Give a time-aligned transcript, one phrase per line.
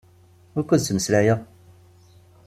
[0.55, 1.39] Wukkud ttmeslayeɣ?